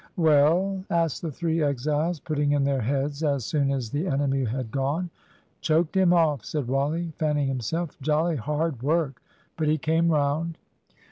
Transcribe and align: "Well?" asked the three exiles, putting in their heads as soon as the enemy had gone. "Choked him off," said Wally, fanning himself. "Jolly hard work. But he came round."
"Well?" 0.17 0.83
asked 0.89 1.21
the 1.21 1.31
three 1.31 1.61
exiles, 1.61 2.19
putting 2.19 2.53
in 2.53 2.63
their 2.63 2.81
heads 2.81 3.21
as 3.21 3.45
soon 3.45 3.69
as 3.69 3.91
the 3.91 4.07
enemy 4.07 4.45
had 4.45 4.71
gone. 4.71 5.11
"Choked 5.61 5.95
him 5.95 6.11
off," 6.11 6.43
said 6.43 6.67
Wally, 6.67 7.13
fanning 7.19 7.47
himself. 7.47 7.95
"Jolly 8.01 8.37
hard 8.37 8.81
work. 8.81 9.21
But 9.57 9.67
he 9.67 9.77
came 9.77 10.09
round." 10.09 10.57